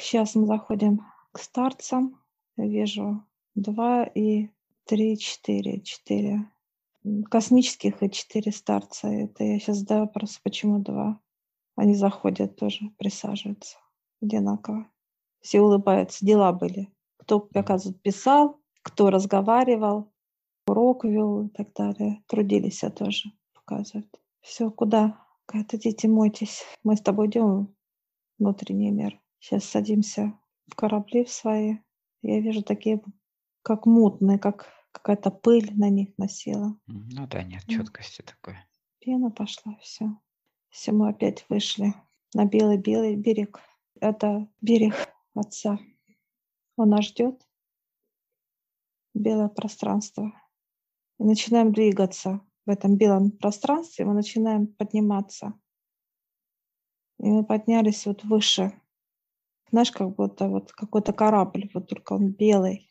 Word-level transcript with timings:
Сейчас 0.00 0.34
мы 0.34 0.46
заходим 0.46 1.02
к 1.30 1.38
старцам. 1.38 2.18
Вижу 2.56 3.22
два 3.54 4.04
и 4.04 4.48
три, 4.86 5.18
четыре, 5.18 5.82
четыре 5.82 6.50
космических 7.30 8.02
и 8.02 8.10
четыре 8.10 8.50
старца. 8.50 9.08
Это 9.08 9.44
я 9.44 9.58
сейчас 9.58 9.78
задаю 9.78 10.02
вопрос, 10.02 10.40
почему 10.42 10.78
два. 10.78 11.20
Они 11.76 11.94
заходят 11.94 12.56
тоже, 12.56 12.90
присаживаются 12.96 13.76
одинаково. 14.22 14.86
Все 15.42 15.60
улыбаются, 15.60 16.24
дела 16.24 16.52
были. 16.52 16.90
Кто, 17.18 17.48
оказывается, 17.54 17.92
писал, 18.02 18.58
кто 18.82 19.10
разговаривал, 19.10 20.10
урок 20.66 21.04
вел 21.04 21.46
и 21.46 21.48
так 21.50 21.74
далее. 21.74 22.22
Трудились 22.26 22.82
я 22.82 22.90
тоже, 22.90 23.30
показывают. 23.52 24.08
Все, 24.40 24.70
куда? 24.70 25.26
Говорят, 25.46 25.74
идите, 25.74 26.08
мойтесь. 26.08 26.64
Мы 26.84 26.96
с 26.96 27.02
тобой 27.02 27.28
идем 27.28 27.74
внутренний 28.38 28.90
мир. 28.90 29.19
Сейчас 29.40 29.64
садимся 29.64 30.38
в 30.68 30.76
корабли 30.76 31.24
в 31.24 31.30
свои. 31.30 31.78
Я 32.22 32.40
вижу 32.40 32.62
такие, 32.62 33.02
как 33.62 33.86
мутные, 33.86 34.38
как 34.38 34.68
какая-то 34.92 35.30
пыль 35.30 35.70
на 35.74 35.88
них 35.88 36.16
носила. 36.18 36.78
Ну 36.86 37.26
да, 37.26 37.42
нет 37.42 37.64
четкости 37.66 38.22
такой. 38.22 38.56
Пена 39.00 39.30
пошла, 39.30 39.76
все. 39.80 40.16
Все, 40.68 40.92
мы 40.92 41.08
опять 41.08 41.46
вышли 41.48 41.94
на 42.34 42.44
белый-белый 42.44 43.16
берег. 43.16 43.60
Это 44.00 44.48
берег 44.60 44.94
Отца. 45.34 45.78
Он 46.76 46.90
нас 46.90 47.06
ждет. 47.06 47.46
Белое 49.14 49.48
пространство. 49.48 50.32
И 51.18 51.24
начинаем 51.24 51.72
двигаться 51.72 52.40
в 52.66 52.70
этом 52.70 52.96
белом 52.96 53.30
пространстве. 53.30 54.04
Мы 54.04 54.14
начинаем 54.14 54.66
подниматься. 54.66 55.54
И 57.18 57.28
мы 57.28 57.44
поднялись 57.44 58.06
вот 58.06 58.24
выше. 58.24 58.79
Знаешь, 59.70 59.92
как 59.92 60.14
будто 60.14 60.48
вот 60.48 60.72
какой-то 60.72 61.12
корабль, 61.12 61.70
вот 61.74 61.88
только 61.88 62.14
он 62.14 62.32
белый. 62.32 62.90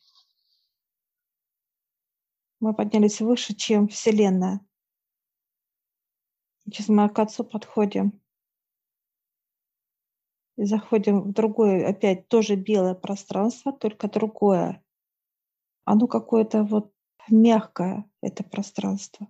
Мы 2.62 2.74
поднялись 2.74 3.20
выше, 3.20 3.54
чем 3.54 3.88
Вселенная. 3.88 4.62
Сейчас 6.64 6.88
мы 6.88 7.10
к 7.10 7.20
Отцу 7.20 7.44
подходим. 7.44 8.22
И 10.58 10.66
заходим 10.66 11.22
в 11.22 11.32
другое, 11.32 11.88
опять 11.88 12.28
тоже 12.28 12.56
белое 12.56 12.94
пространство, 12.94 13.72
только 13.72 14.10
другое. 14.10 14.84
Оно 15.86 16.08
какое-то 16.08 16.64
вот 16.64 16.94
мягкое, 17.30 18.10
это 18.22 18.44
пространство. 18.44 19.28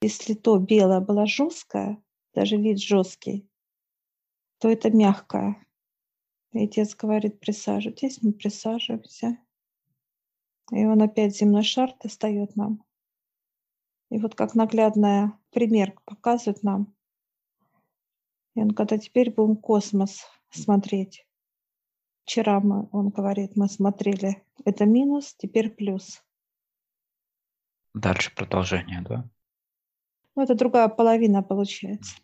Если 0.00 0.34
то 0.34 0.58
белое 0.58 1.00
было 1.00 1.26
жесткое, 1.26 2.02
даже 2.34 2.56
вид 2.56 2.80
жесткий, 2.80 3.48
то 4.58 4.68
это 4.68 4.90
мягкое. 4.90 5.63
И 6.54 6.64
отец 6.64 6.94
говорит, 6.94 7.40
присаживайтесь, 7.40 8.22
мы 8.22 8.32
присаживаемся. 8.32 9.38
И 10.70 10.86
он 10.86 11.02
опять 11.02 11.36
земной 11.36 11.64
шар 11.64 11.92
достает 12.00 12.54
нам. 12.54 12.84
И 14.10 14.18
вот 14.18 14.36
как 14.36 14.54
наглядная 14.54 15.36
пример 15.50 15.98
показывает 16.04 16.62
нам. 16.62 16.94
И 18.54 18.60
он 18.60 18.70
когда 18.70 18.98
теперь 18.98 19.32
будем 19.32 19.56
космос 19.56 20.24
смотреть. 20.50 21.26
Вчера 22.22 22.60
мы, 22.60 22.88
он 22.92 23.08
говорит, 23.08 23.56
мы 23.56 23.68
смотрели, 23.68 24.44
это 24.64 24.86
минус, 24.86 25.34
теперь 25.36 25.70
плюс. 25.70 26.22
Дальше 27.94 28.32
продолжение, 28.32 29.02
да? 29.02 29.28
Ну, 30.36 30.42
это 30.42 30.54
другая 30.54 30.88
половина 30.88 31.42
получается. 31.42 32.16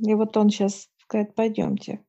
И 0.00 0.14
вот 0.14 0.34
он 0.38 0.48
сейчас 0.48 0.90
говорит, 1.08 1.34
пойдемте. 1.34 2.02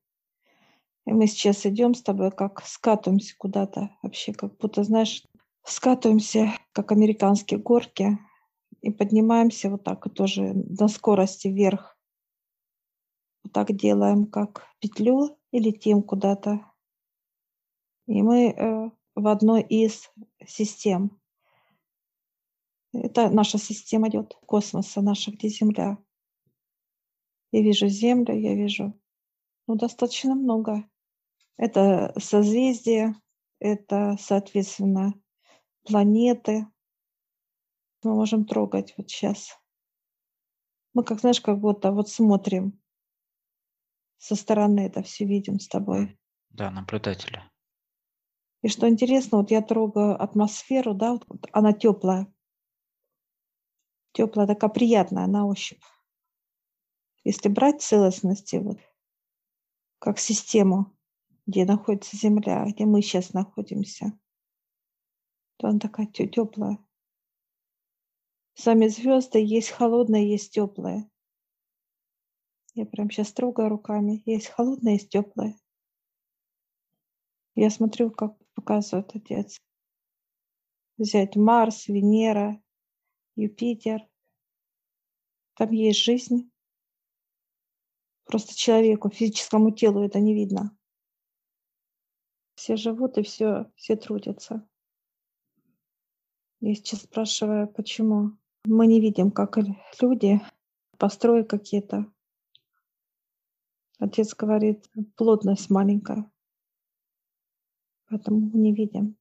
И 1.06 1.12
мы 1.12 1.26
сейчас 1.26 1.66
идем 1.66 1.94
с 1.94 2.02
тобой, 2.02 2.30
как 2.30 2.64
скатываемся 2.64 3.34
куда-то. 3.36 3.90
Вообще, 4.02 4.32
как 4.32 4.56
будто, 4.56 4.82
знаешь, 4.84 5.22
скатываемся, 5.64 6.52
как 6.72 6.92
американские 6.92 7.60
горки, 7.60 8.18
и 8.80 8.90
поднимаемся 8.90 9.70
вот 9.70 9.84
так 9.84 10.12
тоже 10.14 10.52
на 10.54 10.88
скорости 10.88 11.48
вверх. 11.48 11.98
Вот 13.42 13.52
так 13.52 13.72
делаем, 13.74 14.26
как 14.26 14.66
петлю 14.78 15.38
и 15.52 15.58
летим 15.58 16.02
куда-то. 16.02 16.70
И 18.06 18.22
мы 18.22 18.50
э, 18.50 18.90
в 19.14 19.26
одной 19.28 19.62
из 19.62 20.10
систем. 20.46 21.18
Это 22.92 23.28
наша 23.30 23.58
система 23.58 24.08
идет 24.08 24.34
космоса, 24.46 25.00
наша, 25.00 25.32
где 25.32 25.48
Земля. 25.48 25.98
Я 27.52 27.62
вижу 27.62 27.88
Землю, 27.88 28.38
я 28.38 28.54
вижу 28.54 28.98
ну, 29.66 29.76
достаточно 29.76 30.34
много. 30.34 30.84
Это 31.56 32.12
созвездия, 32.18 33.14
это, 33.60 34.16
соответственно, 34.20 35.14
планеты, 35.84 36.66
мы 38.02 38.14
можем 38.14 38.44
трогать 38.44 38.94
вот 38.96 39.08
сейчас. 39.08 39.58
Мы, 40.92 41.04
как 41.04 41.20
знаешь, 41.20 41.40
как 41.40 41.58
будто 41.58 41.90
вот 41.90 42.08
смотрим 42.08 42.80
со 44.18 44.36
стороны 44.36 44.80
это 44.80 45.02
все 45.02 45.26
видим 45.26 45.60
с 45.60 45.68
тобой. 45.68 46.18
Да, 46.48 46.70
наблюдатели. 46.70 47.42
И 48.62 48.68
что 48.68 48.88
интересно, 48.88 49.38
вот 49.38 49.50
я 49.50 49.60
трогаю 49.60 50.20
атмосферу, 50.22 50.94
да, 50.94 51.12
вот 51.12 51.46
она 51.52 51.72
теплая. 51.74 52.32
Теплая, 54.12 54.46
такая 54.46 54.70
приятная 54.70 55.26
на 55.26 55.46
ощупь. 55.46 55.82
Если 57.24 57.48
брать 57.48 57.82
целостности, 57.82 58.56
вот, 58.56 58.78
как 59.98 60.18
систему, 60.18 60.93
где 61.46 61.64
находится 61.64 62.16
Земля, 62.16 62.64
где 62.66 62.86
мы 62.86 63.02
сейчас 63.02 63.32
находимся, 63.32 64.18
то 65.56 65.68
она 65.68 65.78
такая 65.78 66.06
теплая. 66.06 66.78
Сами 68.54 68.86
звезды 68.88 69.44
есть 69.44 69.70
холодные, 69.70 70.30
есть 70.30 70.52
теплые. 70.52 71.10
Я 72.74 72.86
прям 72.86 73.10
сейчас 73.10 73.32
трогаю 73.32 73.68
руками. 73.68 74.22
Есть 74.26 74.48
холодные, 74.48 74.94
есть 74.94 75.08
теплые. 75.08 75.56
Я 77.54 77.70
смотрю, 77.70 78.10
как 78.10 78.36
показывает 78.54 79.14
отец. 79.14 79.60
Взять 80.96 81.36
Марс, 81.36 81.88
Венера, 81.88 82.60
Юпитер. 83.36 84.08
Там 85.54 85.70
есть 85.70 86.00
жизнь. 86.00 86.50
Просто 88.24 88.56
человеку, 88.56 89.10
физическому 89.10 89.70
телу 89.70 90.02
это 90.02 90.18
не 90.18 90.34
видно. 90.34 90.76
Все 92.64 92.76
живут 92.76 93.18
и 93.18 93.22
все, 93.22 93.70
все 93.76 93.94
трудятся. 93.94 94.66
Я 96.60 96.74
сейчас 96.74 97.02
спрашиваю, 97.02 97.68
почему 97.68 98.38
мы 98.64 98.86
не 98.86 99.02
видим, 99.02 99.30
как 99.30 99.58
люди, 100.00 100.40
построи 100.96 101.42
какие-то. 101.42 102.10
Отец 103.98 104.34
говорит, 104.34 104.90
плотность 105.14 105.68
маленькая, 105.68 106.32
поэтому 108.08 108.50
не 108.56 108.74
видим. 108.74 109.18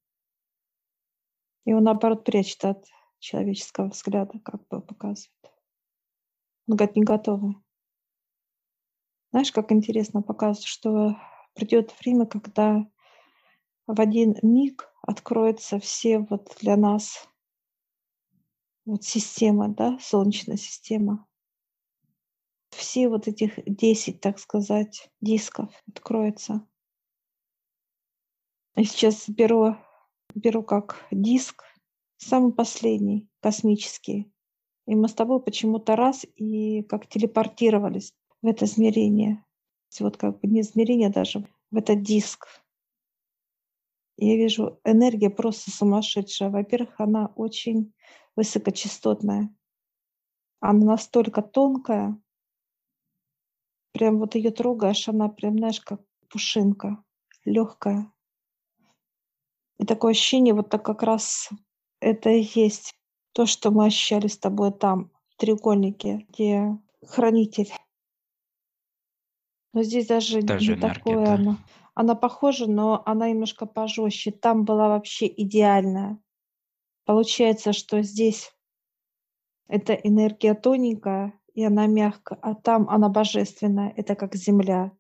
И 1.65 1.73
он, 1.73 1.83
наоборот, 1.83 2.23
прячет 2.23 2.63
от 2.63 2.85
человеческого 3.19 3.89
взгляда, 3.89 4.39
как 4.39 4.65
бы 4.69 4.79
показывает. 4.81 5.51
Он 6.69 6.77
говорит, 6.77 6.95
не 6.95 7.03
готовы. 7.03 7.55
Знаешь, 9.31 9.51
как 9.51 9.73
интересно 9.73 10.21
показывает, 10.21 10.65
что 10.65 11.17
придет 11.55 11.93
время, 11.99 12.25
когда 12.25 12.89
в 13.88 13.99
один 13.99 14.35
миг 14.41 14.89
откроются 15.01 15.79
все 15.79 16.19
вот 16.19 16.55
для 16.61 16.77
нас 16.77 17.27
вот 18.85 19.03
система, 19.03 19.69
да, 19.69 19.97
Солнечная 19.99 20.57
система. 20.57 21.25
Все 22.71 23.07
вот 23.07 23.27
этих 23.27 23.59
10, 23.66 24.19
так 24.19 24.39
сказать, 24.39 25.09
дисков 25.21 25.69
откроются. 25.88 26.68
Я 28.75 28.83
сейчас 28.85 29.30
беру, 29.30 29.75
беру 30.33 30.63
как 30.63 31.06
диск, 31.12 31.63
самый 32.18 32.51
последний, 32.51 33.30
космический. 33.39 34.31
И 34.88 34.95
мы 34.95 35.07
с 35.07 35.13
тобой 35.13 35.41
почему-то 35.41 35.95
раз 35.95 36.25
и 36.35 36.81
как 36.83 37.07
телепортировались 37.07 38.13
в 38.41 38.47
это 38.47 38.65
измерение. 38.65 39.45
Вот 40.00 40.18
как 40.18 40.39
бы 40.39 40.47
не 40.47 40.62
измерение 40.62 41.09
даже, 41.09 41.47
в 41.69 41.77
этот 41.77 42.01
диск. 42.01 42.47
Я 44.18 44.36
вижу, 44.36 44.80
энергия 44.83 45.30
просто 45.30 45.71
сумасшедшая. 45.71 46.50
Во-первых, 46.50 47.00
она 47.00 47.27
очень 47.36 47.94
высокочастотная. 48.36 49.54
Она 50.60 50.86
настолько 50.86 51.42
тонкая, 51.42 52.18
прям 53.94 54.19
вот 54.19 54.36
ее 54.36 54.51
трогаешь, 54.51 55.07
она 55.07 55.30
прям, 55.30 55.57
знаешь, 55.57 55.80
как 55.81 56.01
пушинка, 56.30 57.04
легкая. 57.45 58.12
И 59.77 59.86
такое 59.86 60.12
ощущение, 60.12 60.54
вот 60.54 60.69
так 60.69 60.83
как 60.83 61.04
раз 61.04 61.50
это 62.00 62.30
и 62.30 62.48
есть 62.56 62.94
то, 63.33 63.45
что 63.45 63.71
мы 63.71 63.86
ощущали 63.86 64.27
с 64.27 64.38
тобой 64.38 64.71
там, 64.71 65.12
в 65.30 65.38
треугольнике, 65.38 66.25
где 66.30 66.77
хранитель. 67.06 67.71
Но 69.74 69.83
здесь 69.83 70.07
даже, 70.07 70.42
даже 70.42 70.75
не 70.75 70.80
такое 70.80 71.25
да? 71.25 71.33
оно. 71.36 71.57
Она 71.95 72.16
похожа, 72.16 72.68
но 72.68 73.04
она 73.06 73.30
немножко 73.30 73.66
пожестче. 73.66 74.31
Там 74.31 74.66
была 74.66 74.90
вообще 74.90 75.28
идеальная. 75.28 76.19
Получается, 77.06 77.74
что 77.74 78.01
здесь 78.01 78.51
это 79.68 79.94
энергия 79.94 80.54
тоненькая, 80.54 81.40
и 81.54 81.63
она 81.63 81.88
мягкая, 81.88 82.40
а 82.42 82.56
там 82.56 82.90
она 82.90 83.10
божественная, 83.10 83.94
это 83.95 84.16
как 84.16 84.36
земля. 84.36 84.92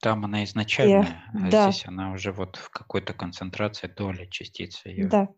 Там 0.00 0.24
она 0.24 0.42
И, 0.42 0.44
изначальная, 0.44 1.24
а 1.34 1.50
да, 1.50 1.70
здесь 1.70 1.86
она 1.86 2.12
уже 2.12 2.32
вот 2.32 2.56
в 2.56 2.70
какой-то 2.70 3.12
концентрации 3.12 3.86
доли 3.86 4.26
частицы 4.30 4.88
ее. 4.88 5.08
да, 5.08 5.28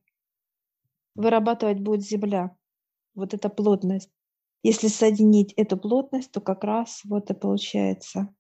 вырабатывать 1.15 1.81
будет 1.81 2.03
земля. 2.03 2.57
Вот 3.15 3.35
эта 3.35 3.49
плотность. 3.49 4.11
Если 4.63 4.87
соединить 4.89 5.53
эту 5.55 5.77
плотность, 5.77 6.31
то 6.33 6.41
как 6.41 6.65
раз 6.65 7.03
вот 7.05 7.31
и 7.31 7.35
получается. 7.35 8.33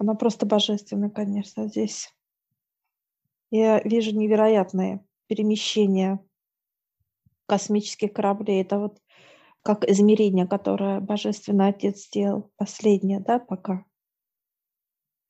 Она 0.00 0.14
просто 0.14 0.46
божественная, 0.46 1.10
конечно, 1.10 1.68
здесь. 1.68 2.08
Я 3.50 3.82
вижу 3.82 4.16
невероятные 4.16 5.04
перемещения 5.26 6.24
космических 7.44 8.14
кораблей. 8.14 8.62
Это 8.62 8.78
вот 8.78 9.02
как 9.62 9.86
измерение, 9.86 10.46
которое 10.46 11.00
Божественный 11.00 11.68
Отец 11.68 12.06
сделал, 12.06 12.50
последнее, 12.56 13.20
да, 13.20 13.38
пока. 13.38 13.84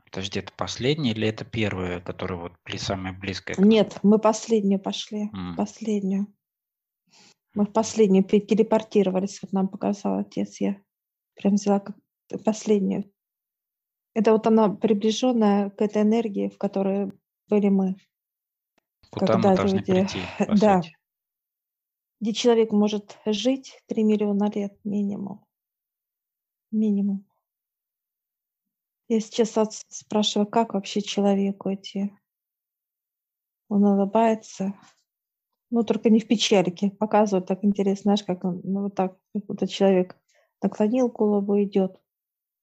Подожди, 0.04 0.38
это 0.38 0.52
последний 0.56 1.10
или 1.10 1.26
это 1.26 1.44
первое, 1.44 2.00
которое 2.00 2.36
вот 2.36 2.52
самое 2.76 3.12
близкое? 3.12 3.56
Нет, 3.58 3.98
мы 4.04 4.20
последнюю 4.20 4.80
пошли, 4.80 5.30
М, 5.32 5.56
последнюю. 5.56 6.28
Мы 7.54 7.64
в 7.64 7.72
последнюю 7.72 8.22
телепортировались, 8.22 9.42
вот 9.42 9.52
нам 9.52 9.66
показал 9.66 10.18
Отец. 10.18 10.60
Я 10.60 10.80
прям 11.34 11.54
взяла 11.54 11.80
как 11.80 11.96
последнюю. 12.44 13.10
Это 14.14 14.32
вот 14.32 14.46
она 14.46 14.68
приближенная 14.68 15.70
к 15.70 15.80
этой 15.80 16.02
энергии, 16.02 16.48
в 16.48 16.58
которой 16.58 17.12
были 17.48 17.68
мы, 17.68 17.96
Куда 19.10 19.36
мы 19.36 19.42
когда 19.42 19.56
должны 19.56 19.76
люди, 19.78 19.92
прийти, 19.92 20.20
да, 20.60 20.82
сути? 20.82 20.96
где 22.20 22.32
человек 22.32 22.72
может 22.72 23.18
жить 23.26 23.80
3 23.86 24.02
миллиона 24.04 24.50
лет 24.50 24.78
минимум. 24.84 25.44
Минимум. 26.70 27.26
Я 29.08 29.20
сейчас 29.20 29.84
спрашиваю, 29.88 30.46
как 30.46 30.74
вообще 30.74 31.02
человеку 31.02 31.74
идти? 31.74 32.12
Он 33.68 33.84
улыбается. 33.84 34.74
Ну, 35.70 35.82
только 35.82 36.10
не 36.10 36.20
в 36.20 36.28
печальке. 36.28 36.90
Показывает 36.90 37.46
так 37.46 37.64
интересно, 37.64 38.02
знаешь, 38.02 38.24
как 38.24 38.44
он, 38.44 38.60
ну, 38.62 38.82
вот 38.82 38.94
так, 38.94 39.16
как 39.34 39.46
будто 39.46 39.66
человек 39.66 40.16
наклонил 40.62 41.08
голову 41.08 41.60
идет, 41.62 42.00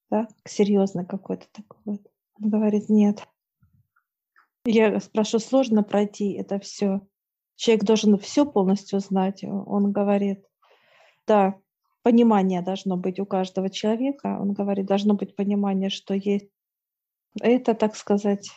да, 0.09 0.27
серьезно 0.45 1.05
какой-то 1.05 1.47
такой 1.51 1.79
вот. 1.85 2.01
Он 2.41 2.49
говорит, 2.49 2.89
нет. 2.89 3.27
Я 4.65 4.99
спрашиваю, 4.99 5.41
сложно 5.41 5.83
пройти 5.83 6.33
это 6.33 6.59
все. 6.59 7.01
Человек 7.55 7.85
должен 7.85 8.17
все 8.19 8.45
полностью 8.45 8.99
знать. 8.99 9.43
Он 9.43 9.91
говорит, 9.91 10.45
да, 11.25 11.55
понимание 12.03 12.61
должно 12.61 12.97
быть 12.97 13.19
у 13.19 13.25
каждого 13.25 13.69
человека. 13.69 14.37
Он 14.39 14.53
говорит, 14.53 14.85
должно 14.85 15.15
быть 15.15 15.35
понимание, 15.35 15.89
что 15.89 16.13
есть 16.13 16.49
это, 17.41 17.73
так 17.73 17.95
сказать, 17.95 18.49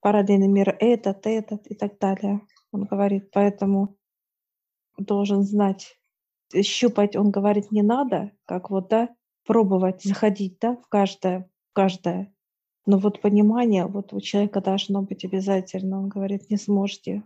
параллельный 0.00 0.48
мир, 0.48 0.76
этот, 0.80 1.26
этот 1.26 1.66
и 1.66 1.74
так 1.74 1.98
далее. 1.98 2.40
Он 2.72 2.84
говорит, 2.84 3.30
поэтому 3.32 3.96
должен 4.96 5.42
знать, 5.42 5.98
щупать, 6.62 7.16
он 7.16 7.30
говорит, 7.30 7.70
не 7.70 7.82
надо, 7.82 8.32
как 8.44 8.70
вот, 8.70 8.88
да, 8.88 9.08
пробовать, 9.48 10.02
заходить, 10.04 10.58
да, 10.60 10.76
в 10.76 10.88
каждое, 10.88 11.50
в 11.70 11.72
каждое. 11.72 12.30
Но 12.84 12.98
вот 12.98 13.22
понимание 13.22 13.86
вот 13.86 14.12
у 14.12 14.20
человека 14.20 14.60
должно 14.60 15.00
быть 15.02 15.24
обязательно. 15.24 16.00
Он 16.00 16.08
говорит, 16.10 16.50
не 16.50 16.58
сможете 16.58 17.22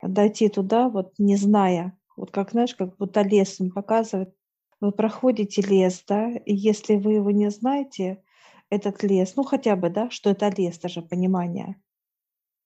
дойти 0.00 0.48
туда, 0.48 0.88
вот 0.88 1.14
не 1.18 1.36
зная. 1.36 1.98
Вот 2.16 2.30
как, 2.30 2.52
знаешь, 2.52 2.76
как 2.76 2.96
будто 2.98 3.22
лес 3.22 3.60
он 3.60 3.72
показывает. 3.72 4.32
Вы 4.80 4.92
проходите 4.92 5.60
лес, 5.62 6.04
да, 6.06 6.30
и 6.30 6.54
если 6.54 6.94
вы 6.96 7.14
его 7.14 7.32
не 7.32 7.50
знаете, 7.50 8.22
этот 8.70 9.02
лес, 9.02 9.34
ну 9.36 9.42
хотя 9.42 9.74
бы, 9.74 9.90
да, 9.90 10.08
что 10.10 10.30
это 10.30 10.48
лес, 10.56 10.78
даже 10.78 11.02
понимание, 11.02 11.76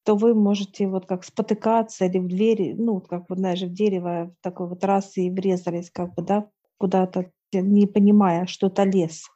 то 0.05 0.17
вы 0.17 0.35
можете 0.35 0.87
вот 0.87 1.07
как 1.07 1.25
спотыкаться 1.25 2.05
или 2.05 2.19
в 2.19 2.29
двери, 2.29 2.75
ну, 2.77 3.01
как 3.01 3.31
вот, 3.31 3.39
знаешь, 3.39 3.63
в 3.63 3.73
дерево 3.73 4.35
в 4.39 4.43
такой 4.43 4.69
вот 4.69 4.85
раз 4.85 5.17
и 5.17 5.31
врезались 5.31 5.91
как 5.91 6.15
бы, 6.15 6.23
да, 6.23 6.51
куда-то, 6.79 7.33
не 7.61 7.87
понимая, 7.87 8.47
что 8.47 8.69
это 8.69 8.85
лес. 8.85 9.29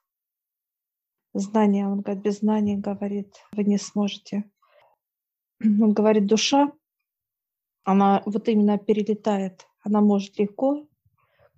Знание, 1.35 1.87
он 1.87 2.01
говорит, 2.01 2.23
без 2.23 2.39
знания, 2.39 2.77
говорит, 2.77 3.35
вы 3.53 3.65
не 3.65 3.79
сможете. 3.79 4.51
Он 5.61 5.93
говорит, 5.93 6.27
душа, 6.27 6.73
она 7.85 8.23
вот 8.27 8.49
именно 8.49 8.79
перелетает, 8.79 9.67
она 9.81 10.01
может 10.01 10.39
легко, 10.39 10.87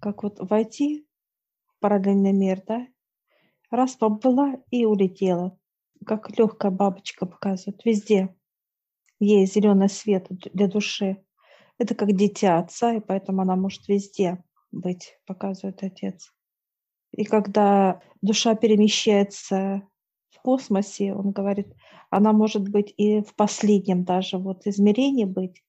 как 0.01 0.23
вот 0.23 0.39
войти 0.39 1.07
в 1.67 1.81
параллельный 1.81 2.33
мир, 2.33 2.63
да, 2.67 2.87
раз 3.71 3.97
побыла 3.97 4.55
и 4.71 4.85
улетела, 4.85 5.59
как 6.07 6.37
легкая 6.39 6.71
бабочка 6.71 7.27
показывает, 7.27 7.85
везде 7.85 8.35
есть 9.21 9.55
зеленый 9.55 9.89
свет 9.89 10.27
для 10.31 10.67
души. 10.67 11.23
Это 11.79 11.95
как 11.95 12.13
дитя 12.13 12.59
отца, 12.59 12.95
и 12.95 13.01
поэтому 13.01 13.43
она 13.43 13.57
может 13.57 13.89
везде 13.89 14.43
быть, 14.73 15.19
показывает 15.27 15.83
отец. 15.83 16.33
И 17.13 17.25
когда 17.25 18.01
душа 18.23 18.55
перемещается 18.55 19.83
в 20.31 20.41
космосе, 20.43 21.15
он 21.15 21.33
говорит, 21.33 21.75
она 22.11 22.33
может 22.33 22.69
быть 22.69 22.93
и 22.97 23.23
в 23.23 23.35
последнем 23.35 24.05
даже 24.05 24.39
вот 24.39 24.67
измерении 24.67 25.25
быть, 25.25 25.63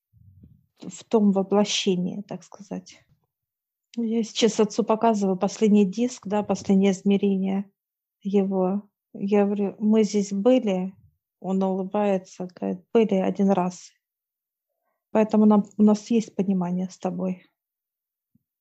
в 0.79 1.03
том 1.03 1.31
воплощении, 1.31 2.21
так 2.21 2.43
сказать. 2.43 3.03
Я 3.97 4.23
сейчас 4.23 4.59
отцу 4.59 4.83
показываю 4.83 5.38
последний 5.38 5.85
диск, 5.85 6.27
да, 6.27 6.43
последнее 6.43 6.91
измерение 6.91 7.69
его. 8.21 8.83
Я 9.13 9.45
говорю, 9.45 9.75
мы 9.79 10.03
здесь 10.03 10.31
были, 10.31 10.94
он 11.39 11.61
улыбается, 11.61 12.47
говорит, 12.55 12.85
были 12.94 13.15
один 13.15 13.49
раз. 13.49 13.91
Поэтому 15.11 15.45
нам, 15.45 15.65
у 15.77 15.83
нас 15.83 16.09
есть 16.09 16.33
понимание 16.35 16.89
с 16.89 16.97
тобой. 16.97 17.44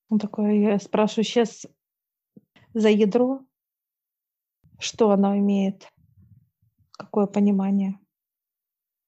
Он 0.09 0.19
такой, 0.19 0.59
я 0.59 0.79
спрашиваю 0.81 1.25
сейчас 1.25 1.67
за 2.75 2.89
ядро, 2.89 3.45
что 4.79 5.11
оно 5.11 5.37
имеет, 5.39 5.89
какое 6.93 7.27
понимание. 7.27 7.99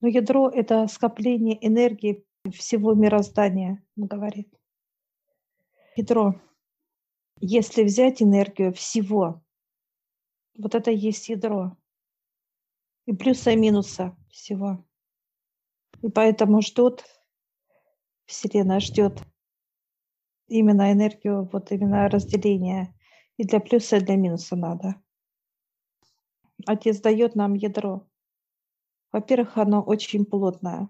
Но 0.00 0.08
ядро— 0.08 0.48
это 0.54 0.86
скопление 0.88 1.64
энергии 1.66 2.26
всего 2.50 2.94
мироздания, 2.94 3.84
он 3.96 4.06
говорит. 4.06 4.52
Ядро. 5.96 6.40
Если 7.40 7.84
взять 7.84 8.22
энергию 8.22 8.72
всего, 8.72 9.42
вот 10.56 10.74
это 10.74 10.90
и 10.90 10.96
есть 10.96 11.28
ядро. 11.28 11.76
И 13.06 13.14
плюса 13.14 13.50
и 13.50 13.56
минуса 13.56 14.16
всего. 14.30 14.84
И 16.02 16.08
поэтому 16.08 16.62
ждут, 16.62 17.04
Вселенная 18.26 18.80
ждет 18.80 19.22
именно 20.48 20.92
энергию, 20.92 21.48
вот 21.52 21.70
именно 21.72 22.08
разделения. 22.08 22.94
И 23.42 23.44
для 23.44 23.58
плюса, 23.58 23.96
и 23.96 24.00
для 24.00 24.14
минуса 24.14 24.54
надо. 24.54 25.02
Отец 26.64 27.00
дает 27.00 27.34
нам 27.34 27.54
ядро. 27.54 28.06
Во-первых, 29.10 29.58
оно 29.58 29.82
очень 29.82 30.24
плотное. 30.24 30.88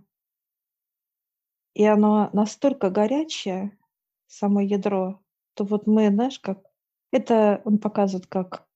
И 1.73 1.83
оно 1.87 2.29
настолько 2.35 2.91
горячее, 2.91 3.79
само 4.27 4.61
ядро, 4.61 5.23
то 5.55 5.65
вот 5.65 5.87
мы, 5.87 6.11
знаешь, 6.11 6.39
как... 6.41 6.63
Это 7.11 7.63
он 7.65 7.79
показывает, 7.79 8.27
как 8.27 8.69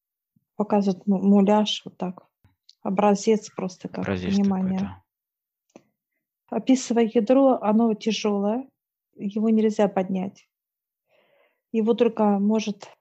показывает 0.55 1.07
му- 1.07 1.21
муляж, 1.21 1.83
вот 1.85 1.99
так. 1.99 2.27
Образец 2.81 3.51
просто 3.51 3.89
как 3.89 3.99
Образец 3.99 4.35
понимание. 4.35 4.79
да. 4.81 5.03
Описывая 6.47 7.11
ядро, 7.13 7.59
оно 7.61 7.93
тяжелое, 7.93 8.71
его 9.17 9.51
нельзя 9.51 9.87
поднять. 9.87 10.49
Его 11.73 11.93
только 11.93 12.39
может 12.39 12.96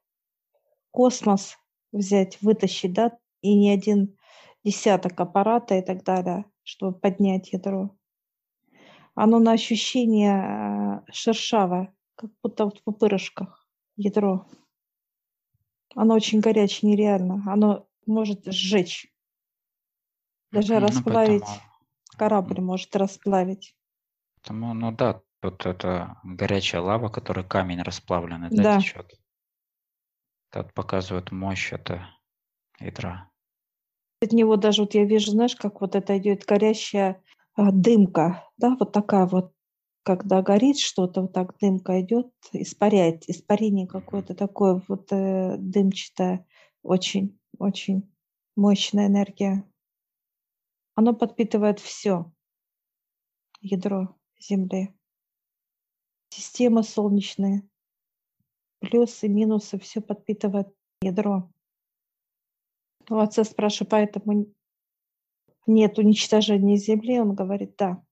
космос 0.95 1.57
взять, 1.91 2.41
вытащить, 2.41 2.93
да, 2.93 3.17
и 3.41 3.53
не 3.55 3.71
один 3.71 4.17
десяток 4.63 5.19
аппарата 5.19 5.75
и 5.77 5.81
так 5.81 6.03
далее, 6.03 6.45
чтобы 6.63 6.97
поднять 6.99 7.53
ядро. 7.53 7.91
Оно 9.15 9.39
на 9.39 9.51
ощущение 9.53 11.01
э, 11.07 11.11
шершавое, 11.11 11.93
как 12.15 12.31
будто 12.43 12.65
вот 12.65 12.79
в 12.79 12.83
пупырышках 12.83 13.67
ядро. 13.95 14.45
Оно 15.95 16.13
очень 16.13 16.41
горячее, 16.41 16.91
нереально. 16.91 17.43
Оно 17.51 17.87
может 18.05 18.45
сжечь. 18.45 19.11
Даже 20.51 20.73
Мгм, 20.73 20.79
Ну, 20.93 21.03
расплавить 21.03 21.43
поэтому, 21.43 21.61
корабль 22.17 22.61
может 22.61 22.95
расплавить. 22.95 23.75
поэтому, 24.35 24.73
ну 24.73 24.91
да, 24.93 25.21
тут 25.41 25.65
это 25.65 26.17
горячая 26.23 26.81
лава, 26.81 27.09
которая 27.09 27.45
камень 27.45 27.81
расплавленный, 27.81 28.49
да, 28.49 28.63
Да. 28.63 28.77
течет. 28.77 29.19
Это 30.55 30.63
вот 30.63 30.73
показывает 30.73 31.31
мощь 31.33 31.73
это 31.73 32.07
ядра. 32.79 33.29
От 34.21 34.31
него 34.31 34.55
даже 34.55 34.83
вот 34.83 34.93
я 34.93 35.03
вижу, 35.03 35.31
знаешь, 35.31 35.55
как 35.57 35.81
вот 35.81 35.95
это 35.95 36.17
идет 36.17 36.45
горящая 36.45 37.21
а, 37.55 37.73
дымка, 37.73 38.49
да, 38.55 38.77
вот 38.79 38.93
такая 38.93 39.25
вот, 39.25 39.51
когда 40.03 40.41
горит 40.41 40.79
что-то, 40.79 41.23
вот 41.23 41.33
так 41.33 41.57
дымка 41.59 41.99
идет, 41.99 42.31
испаряет, 42.53 43.27
испарение 43.27 43.85
какое-то 43.85 44.33
такое 44.33 44.81
вот 44.87 45.11
э, 45.11 45.57
дымчатое, 45.57 46.47
очень, 46.83 47.37
очень 47.59 48.09
мощная 48.55 49.07
энергия. 49.07 49.69
Оно 50.95 51.13
подпитывает 51.13 51.81
все, 51.81 52.31
ядро 53.59 54.15
Земли, 54.39 54.95
системы 56.29 56.83
солнечные, 56.83 57.67
плюсы, 58.85 59.27
минусы, 59.27 59.79
все 59.79 60.01
подпитывает 60.01 60.67
ядро. 61.01 61.49
У 63.09 63.17
отца 63.17 63.43
спрашиваю, 63.43 63.89
поэтому 63.89 64.47
нет 65.67 65.97
уничтожения 65.99 66.77
Земли? 66.77 67.19
Он 67.19 67.35
говорит, 67.35 67.75
да. 67.77 68.03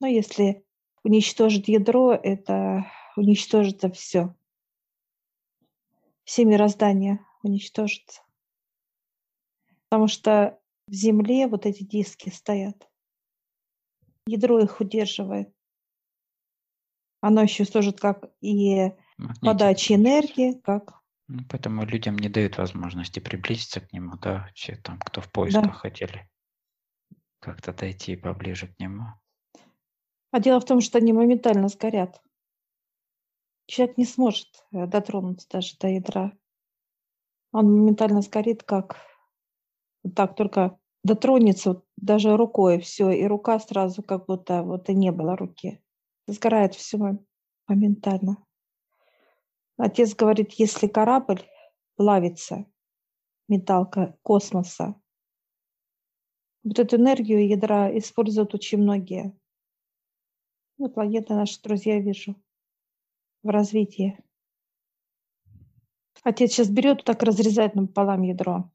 Но 0.00 0.06
если 0.06 0.64
уничтожить 1.02 1.68
ядро, 1.68 2.12
это 2.12 2.90
уничтожится 3.16 3.90
все. 3.90 4.34
Все 6.24 6.44
мироздания 6.44 7.24
уничтожится. 7.42 8.22
Потому 9.88 10.08
что 10.08 10.58
в 10.88 10.92
Земле 10.92 11.46
вот 11.46 11.66
эти 11.66 11.82
диски 11.82 12.30
стоят. 12.30 12.90
Ядро 14.26 14.58
их 14.58 14.80
удерживает. 14.80 15.54
Оно 17.20 17.42
еще 17.42 17.64
служит 17.64 18.00
как 18.00 18.30
и 18.40 18.92
подача 19.40 19.94
энергии, 19.94 20.60
как 20.60 21.04
ну, 21.26 21.42
поэтому 21.48 21.86
людям 21.86 22.18
не 22.18 22.28
дают 22.28 22.58
возможности 22.58 23.18
приблизиться 23.18 23.80
к 23.80 23.92
нему, 23.92 24.16
да, 24.18 24.50
все 24.54 24.76
там, 24.76 24.98
кто 24.98 25.22
в 25.22 25.30
поисках 25.32 25.64
да. 25.64 25.72
хотели 25.72 26.28
как-то 27.40 27.72
дойти 27.72 28.16
поближе 28.16 28.68
к 28.68 28.78
нему. 28.78 29.04
А 30.30 30.40
дело 30.40 30.60
в 30.60 30.64
том, 30.64 30.80
что 30.80 30.98
они 30.98 31.12
моментально 31.12 31.68
сгорят. 31.68 32.20
Человек 33.66 33.96
не 33.96 34.04
сможет 34.04 34.48
э, 34.72 34.86
дотронуться 34.86 35.48
даже 35.48 35.76
до 35.78 35.88
ядра. 35.88 36.32
Он 37.52 37.72
моментально 37.72 38.20
сгорит, 38.20 38.62
как 38.62 38.96
вот 40.02 40.14
так 40.14 40.36
только 40.36 40.78
дотронется 41.04 41.70
вот 41.70 41.86
даже 41.96 42.36
рукой, 42.36 42.80
все, 42.80 43.10
и 43.10 43.24
рука 43.24 43.58
сразу 43.60 44.02
как 44.02 44.26
будто 44.26 44.62
вот 44.62 44.90
и 44.90 44.94
не 44.94 45.12
было 45.12 45.36
руки. 45.36 45.82
Сгорает 46.26 46.74
все 46.74 47.16
моментально. 47.66 48.44
Отец 49.76 50.14
говорит, 50.14 50.52
если 50.52 50.86
корабль 50.86 51.42
плавится, 51.96 52.66
металка 53.48 54.16
космоса, 54.22 54.94
вот 56.62 56.78
эту 56.78 56.96
энергию 56.96 57.46
ядра 57.46 57.96
используют 57.98 58.54
очень 58.54 58.78
многие. 58.78 59.36
Ну, 60.78 60.88
планеты 60.88 61.34
наши 61.34 61.60
друзья 61.60 62.00
вижу 62.00 62.34
в 63.42 63.48
развитии. 63.48 64.18
Отец 66.22 66.52
сейчас 66.52 66.70
берет 66.70 67.04
так 67.04 67.22
разрезает 67.22 67.74
пополам 67.74 68.22
ядро. 68.22 68.70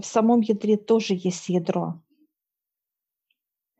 В 0.00 0.06
самом 0.06 0.40
ядре 0.40 0.78
тоже 0.78 1.14
есть 1.14 1.50
ядро. 1.50 2.00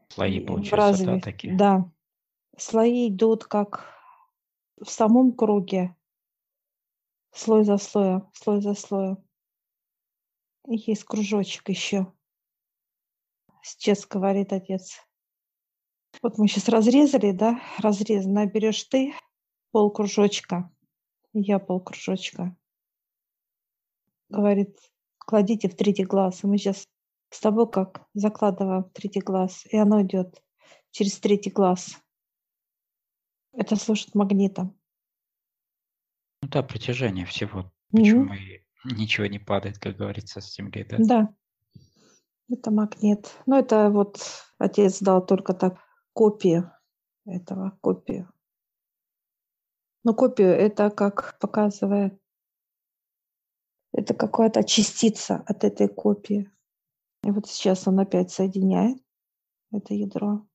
Слои, 0.08 0.40
получаются, 0.40 0.76
разве... 0.76 1.06
да, 1.06 1.20
такие? 1.20 1.56
Да. 1.56 1.90
Слои 2.58 3.08
идут 3.08 3.44
как 3.44 3.88
в 4.78 4.90
самом 4.90 5.32
круге, 5.32 5.96
слой 7.32 7.64
за 7.64 7.78
слоем, 7.78 8.30
слой 8.34 8.60
за 8.60 8.74
слоем. 8.74 9.24
И 10.68 10.76
есть 10.76 11.04
кружочек 11.04 11.68
еще. 11.68 12.12
Сейчас 13.62 14.06
говорит 14.06 14.52
отец. 14.52 15.00
Вот 16.22 16.38
мы 16.38 16.48
сейчас 16.48 16.68
разрезали, 16.68 17.32
да, 17.32 17.60
разрезано. 17.78 18.46
Берешь 18.46 18.84
ты 18.84 19.14
пол 19.70 19.90
кружочка, 19.90 20.70
я 21.32 21.58
пол 21.58 21.80
кружочка. 21.80 22.56
Говорит, 24.28 24.78
кладите 25.18 25.68
в 25.68 25.76
третий 25.76 26.04
глаз. 26.04 26.42
И 26.42 26.46
мы 26.46 26.58
сейчас 26.58 26.86
с 27.30 27.40
тобой 27.40 27.70
как 27.70 28.06
закладываем 28.14 28.84
в 28.84 28.92
третий 28.92 29.20
глаз, 29.20 29.64
и 29.66 29.76
оно 29.76 30.02
идет 30.02 30.42
через 30.90 31.18
третий 31.18 31.50
глаз. 31.50 31.96
Это 33.52 33.76
служит 33.76 34.14
магнитом. 34.14 34.79
Да, 36.50 36.62
притяжение 36.64 37.24
всего. 37.26 37.70
Почему 37.92 38.34
и 38.34 38.64
ничего 38.84 39.26
не 39.26 39.38
падает, 39.38 39.78
как 39.78 39.96
говорится, 39.96 40.40
с 40.40 40.54
земли, 40.54 40.84
да? 40.84 40.96
Да, 40.98 41.34
это 42.48 42.70
магнит. 42.72 43.30
Ну, 43.46 43.56
это 43.56 43.88
вот 43.90 44.18
отец 44.58 45.00
дал 45.00 45.24
только 45.24 45.54
так 45.54 45.78
копию 46.12 46.72
этого, 47.24 47.78
копию. 47.80 48.32
Но 50.02 50.12
копию 50.12 50.48
это 50.48 50.90
как 50.90 51.38
показывает, 51.38 52.18
это 53.92 54.14
какая-то 54.14 54.64
частица 54.64 55.44
от 55.46 55.62
этой 55.62 55.88
копии. 55.88 56.50
И 57.22 57.30
вот 57.30 57.46
сейчас 57.46 57.86
он 57.86 58.00
опять 58.00 58.32
соединяет 58.32 58.98
это 59.72 59.94
ядро. 59.94 60.46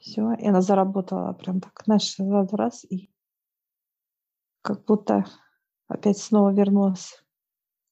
Все, 0.00 0.32
и 0.32 0.46
она 0.48 0.60
заработала 0.60 1.32
прям 1.32 1.60
так, 1.60 1.80
знаешь, 1.84 2.16
раз 2.18 2.84
и 2.84 3.13
как 4.64 4.82
будто 4.86 5.26
опять 5.88 6.16
снова 6.16 6.50
вернулась 6.50 7.22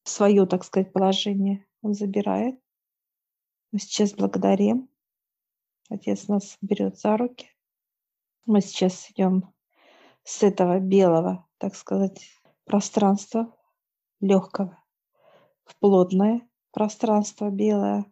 в 0.05 0.09
свое, 0.09 0.47
так 0.47 0.65
сказать, 0.65 0.91
положение. 0.91 1.67
Он 1.83 1.93
забирает. 1.93 2.59
Мы 3.73 3.79
сейчас 3.79 4.15
благодарим. 4.15 4.89
Отец 5.91 6.29
нас 6.29 6.57
берет 6.63 6.99
за 6.99 7.19
руки. 7.19 7.51
Мы 8.47 8.63
сейчас 8.63 9.11
идем 9.11 9.53
с 10.25 10.43
этого 10.43 10.81
белого, 10.81 11.47
так 11.59 11.75
сказать, 11.75 12.27
пространства, 12.65 13.55
легкого, 14.21 14.83
в 15.65 15.77
плотное 15.79 16.49
пространство 16.71 17.51
белое. 17.51 18.07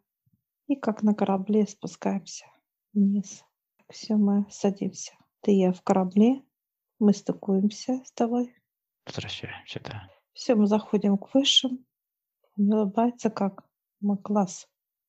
И 0.67 0.77
как 0.77 1.03
на 1.03 1.15
корабле 1.15 1.67
спускаемся 1.67 2.45
вниз. 2.93 3.43
Все, 3.89 4.17
мы 4.17 4.45
садимся. 4.51 5.15
Ты 5.41 5.53
и 5.53 5.61
я 5.61 5.73
в 5.73 5.81
корабле, 5.83 6.43
мы 7.01 7.13
стыкуемся 7.13 8.03
с 8.05 8.13
тобой. 8.13 8.55
Возвращаемся, 9.07 9.81
да. 9.83 10.09
Все, 10.33 10.55
мы 10.55 10.67
заходим 10.67 11.19
к 11.19 11.35
высшим. 11.35 11.85
Не 12.57 12.75
улыбается, 12.75 13.31
как 13.31 13.65
мы 14.01 14.19
класс. 14.19 14.69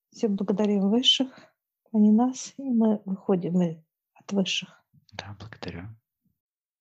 Все 0.09 0.27
благодарим 0.27 0.89
высших, 0.89 1.27
а 1.91 1.97
не 1.97 2.11
нас, 2.11 2.53
и 2.57 2.63
мы 2.63 3.01
выходим 3.05 3.61
от 4.13 4.31
высших. 4.31 4.69
Да, 5.13 5.37
благодарю. 5.39 5.89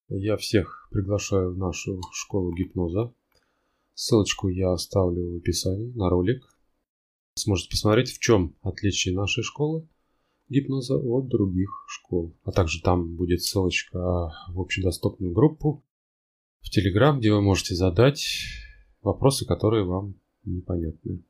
Я 0.09 0.37
всех 0.37 0.88
приглашаю 0.90 1.55
в 1.55 1.59
нашу 1.59 2.00
школу 2.12 2.52
гипноза. 2.55 3.12
Ссылочку 3.95 4.49
я 4.49 4.73
оставлю 4.73 5.35
в 5.35 5.37
описании 5.38 5.93
на 5.93 6.09
ролик. 6.09 6.45
Сможете 7.35 7.71
посмотреть, 7.71 8.12
в 8.12 8.19
чем 8.19 8.57
отличие 8.62 9.14
нашей 9.14 9.43
школы 9.43 9.88
гипноза 10.50 10.97
от 10.97 11.28
других 11.28 11.71
школ. 11.88 12.37
А 12.45 12.52
также 12.52 12.83
там 12.83 13.16
будет 13.16 13.42
ссылочка 13.42 13.99
в 14.49 14.61
общедоступную 14.61 15.33
группу 15.33 15.85
в 16.61 16.69
Телеграм, 16.69 17.19
где 17.19 17.33
вы 17.33 17.40
можете 17.40 17.75
задать 17.75 18.26
вопросы, 19.00 19.47
которые 19.47 19.85
вам 19.85 20.16
непонятны. 20.45 21.23